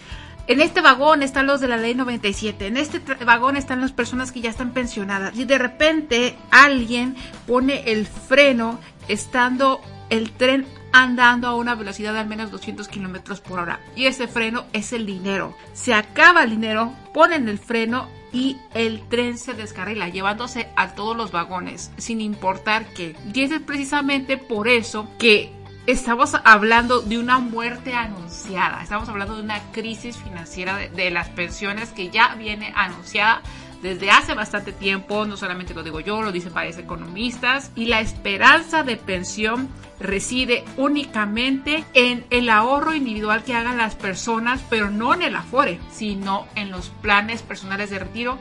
en 0.46 0.60
este 0.60 0.80
vagón 0.80 1.22
están 1.22 1.46
los 1.46 1.60
de 1.60 1.68
la 1.68 1.76
ley 1.76 1.94
97, 1.94 2.66
en 2.66 2.76
este 2.76 3.00
vagón 3.24 3.56
están 3.56 3.80
las 3.80 3.92
personas 3.92 4.32
que 4.32 4.40
ya 4.40 4.50
están 4.50 4.72
pensionadas 4.72 5.36
y 5.36 5.44
de 5.44 5.58
repente 5.58 6.36
alguien 6.50 7.16
pone 7.46 7.84
el 7.92 8.06
freno 8.06 8.78
estando 9.08 9.80
el 10.08 10.32
tren 10.32 10.66
andando 10.92 11.46
a 11.46 11.54
una 11.54 11.74
velocidad 11.74 12.12
de 12.12 12.20
al 12.20 12.26
menos 12.26 12.50
200 12.50 12.88
kilómetros 12.88 13.40
por 13.40 13.60
hora. 13.60 13.80
Y 13.94 14.06
ese 14.06 14.26
freno 14.26 14.64
es 14.72 14.92
el 14.92 15.06
dinero. 15.06 15.56
Se 15.72 15.94
acaba 15.94 16.42
el 16.42 16.50
dinero, 16.50 16.92
ponen 17.14 17.48
el 17.48 17.58
freno 17.58 18.08
y 18.32 18.56
el 18.74 19.00
tren 19.08 19.38
se 19.38 19.54
descarrila, 19.54 20.08
llevándose 20.08 20.68
a 20.76 20.94
todos 20.94 21.16
los 21.16 21.32
vagones, 21.32 21.90
sin 21.96 22.20
importar 22.20 22.86
qué. 22.94 23.16
Y 23.32 23.42
es 23.42 23.60
precisamente 23.60 24.36
por 24.36 24.68
eso 24.68 25.08
que 25.18 25.52
estamos 25.86 26.34
hablando 26.44 27.00
de 27.00 27.18
una 27.18 27.38
muerte 27.38 27.94
anunciada, 27.94 28.82
estamos 28.82 29.08
hablando 29.08 29.36
de 29.36 29.42
una 29.42 29.60
crisis 29.72 30.16
financiera 30.16 30.76
de, 30.76 31.10
las 31.10 31.28
pensiones 31.30 31.90
que 31.90 32.10
ya 32.10 32.34
viene 32.34 32.72
anunciada 32.76 33.42
desde 33.82 34.10
hace 34.10 34.34
bastante 34.34 34.72
tiempo, 34.72 35.24
no 35.24 35.38
solamente 35.38 35.72
lo 35.72 35.82
digo 35.82 36.00
yo, 36.00 36.20
lo 36.20 36.32
dicen 36.32 36.52
varios 36.52 36.76
economistas, 36.76 37.72
y 37.74 37.86
la 37.86 38.00
esperanza 38.00 38.82
de 38.82 38.96
pensión 38.96 39.68
reside 39.98 40.64
únicamente 40.76 41.84
en 41.94 42.26
el 42.28 42.50
ahorro 42.50 42.94
individual 42.94 43.42
que 43.42 43.54
hagan 43.54 43.78
las 43.78 43.94
personas, 43.94 44.60
pero 44.68 44.90
no 44.90 45.14
en 45.14 45.22
el 45.22 45.34
Afore, 45.34 45.80
sino 45.90 46.46
en 46.56 46.70
los 46.70 46.90
planes 46.90 47.42
personales 47.42 47.88
de 47.88 48.00
retiro 48.00 48.38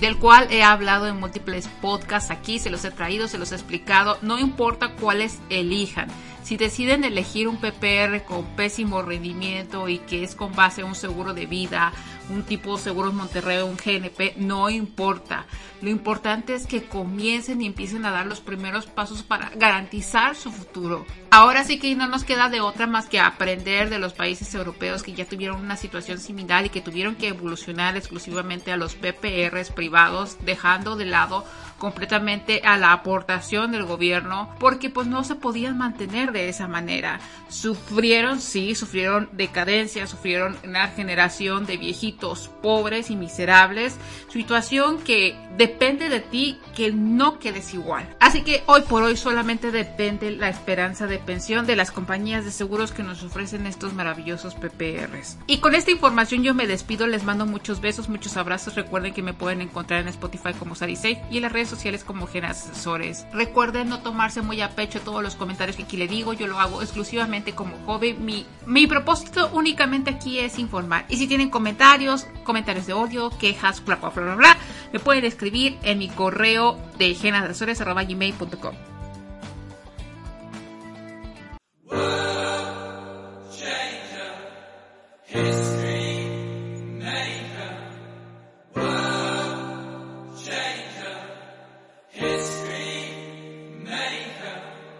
del 0.00 0.16
cual 0.16 0.46
he 0.50 0.62
hablado 0.62 1.06
en 1.06 1.18
múltiples 1.18 1.68
podcasts 1.80 2.30
aquí, 2.30 2.58
se 2.58 2.70
los 2.70 2.84
he 2.84 2.90
traído, 2.90 3.28
se 3.28 3.38
los 3.38 3.52
he 3.52 3.56
explicado, 3.56 4.18
no 4.22 4.38
importa 4.38 4.92
cuáles 4.92 5.40
elijan. 5.50 6.08
Si 6.42 6.56
deciden 6.56 7.04
elegir 7.04 7.48
un 7.48 7.58
PPR 7.58 8.24
con 8.24 8.44
pésimo 8.56 9.02
rendimiento 9.02 9.88
y 9.88 9.98
que 9.98 10.24
es 10.24 10.34
con 10.34 10.54
base 10.54 10.82
a 10.82 10.86
un 10.86 10.94
seguro 10.94 11.34
de 11.34 11.46
vida, 11.46 11.92
un 12.30 12.42
tipo 12.42 12.76
de 12.76 12.82
seguros 12.82 13.14
Monterrey 13.14 13.58
o 13.58 13.66
un 13.66 13.76
GNP, 13.76 14.34
no 14.36 14.68
importa. 14.70 15.46
Lo 15.80 15.90
importante 15.90 16.54
es 16.54 16.66
que 16.66 16.84
comiencen 16.84 17.62
y 17.62 17.66
empiecen 17.66 18.04
a 18.04 18.10
dar 18.10 18.26
los 18.26 18.40
primeros 18.40 18.86
pasos 18.86 19.22
para 19.22 19.50
garantizar 19.50 20.34
su 20.34 20.50
futuro. 20.50 21.06
Ahora 21.30 21.62
sí 21.62 21.78
que 21.78 21.94
no 21.94 22.08
nos 22.08 22.24
queda 22.24 22.48
de 22.48 22.60
otra 22.60 22.86
más 22.86 23.06
que 23.06 23.20
aprender 23.20 23.88
de 23.88 23.98
los 23.98 24.12
países 24.12 24.52
europeos 24.54 25.02
que 25.02 25.12
ya 25.12 25.24
tuvieron 25.24 25.60
una 25.60 25.76
situación 25.76 26.18
similar 26.18 26.66
y 26.66 26.70
que 26.70 26.80
tuvieron 26.80 27.14
que 27.14 27.28
evolucionar 27.28 27.96
exclusivamente 27.96 28.72
a 28.72 28.76
los 28.76 28.94
PPRs 28.94 29.70
privados, 29.70 30.36
dejando 30.44 30.96
de 30.96 31.04
lado 31.04 31.44
completamente 31.78 32.60
a 32.64 32.76
la 32.76 32.92
aportación 32.92 33.70
del 33.70 33.84
gobierno 33.84 34.52
porque 34.58 34.90
pues 34.90 35.06
no 35.06 35.22
se 35.22 35.36
podían 35.36 35.78
mantener 35.78 36.32
de 36.32 36.48
esa 36.48 36.66
manera. 36.66 37.20
Sufrieron, 37.48 38.40
sí, 38.40 38.74
sufrieron 38.74 39.28
decadencia, 39.32 40.08
sufrieron 40.08 40.58
una 40.64 40.88
generación 40.88 41.66
de 41.66 41.76
viejitos 41.76 42.17
pobres 42.62 43.10
y 43.10 43.16
miserables, 43.16 43.96
situación 44.28 44.98
que 44.98 45.36
depende 45.56 46.08
de 46.08 46.20
ti 46.20 46.58
que 46.74 46.92
no 46.92 47.38
quedes 47.38 47.74
igual. 47.74 48.08
Así 48.20 48.42
que 48.42 48.62
hoy 48.66 48.82
por 48.82 49.02
hoy 49.02 49.16
solamente 49.16 49.70
depende 49.70 50.30
la 50.30 50.48
esperanza 50.48 51.06
de 51.06 51.18
pensión 51.18 51.66
de 51.66 51.76
las 51.76 51.90
compañías 51.90 52.44
de 52.44 52.50
seguros 52.50 52.92
que 52.92 53.02
nos 53.02 53.22
ofrecen 53.22 53.66
estos 53.66 53.94
maravillosos 53.94 54.54
PPRs. 54.54 55.38
Y 55.46 55.58
con 55.58 55.74
esta 55.74 55.90
información 55.90 56.42
yo 56.42 56.54
me 56.54 56.66
despido, 56.66 57.06
les 57.06 57.24
mando 57.24 57.46
muchos 57.46 57.80
besos, 57.80 58.08
muchos 58.08 58.36
abrazos. 58.36 58.74
Recuerden 58.74 59.14
que 59.14 59.22
me 59.22 59.34
pueden 59.34 59.60
encontrar 59.60 60.00
en 60.00 60.08
Spotify 60.08 60.52
como 60.58 60.74
Safe 60.74 61.22
y 61.30 61.36
en 61.36 61.42
las 61.42 61.52
redes 61.52 61.68
sociales 61.68 62.04
como 62.04 62.26
Gen 62.26 62.44
Asesores. 62.44 63.26
Recuerden 63.32 63.88
no 63.88 64.00
tomarse 64.00 64.42
muy 64.42 64.60
a 64.60 64.70
pecho 64.70 65.00
todos 65.00 65.22
los 65.22 65.34
comentarios 65.34 65.76
que 65.76 65.82
aquí 65.84 65.96
le 65.96 66.08
digo, 66.08 66.32
yo 66.32 66.46
lo 66.46 66.58
hago 66.58 66.82
exclusivamente 66.82 67.54
como 67.54 67.76
hobby. 67.86 68.14
Mi, 68.14 68.46
mi 68.66 68.86
propósito 68.86 69.50
únicamente 69.52 70.10
aquí 70.10 70.38
es 70.38 70.58
informar. 70.58 71.04
Y 71.08 71.16
si 71.16 71.26
tienen 71.26 71.50
comentarios, 71.50 72.07
comentarios 72.44 72.86
de 72.86 72.92
odio, 72.92 73.30
quejas, 73.38 73.84
bla 73.84 73.96
bla 73.96 74.10
bla 74.10 74.34
bla, 74.34 74.56
me 74.92 74.98
pueden 74.98 75.24
escribir 75.24 75.78
en 75.82 75.98
mi 75.98 76.08
correo 76.08 76.78
de 76.98 77.14
genasesores.gmail.com. 77.14 78.97